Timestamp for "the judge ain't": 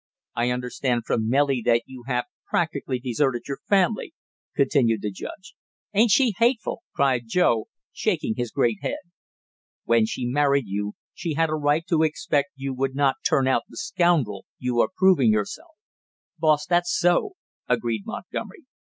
5.03-6.09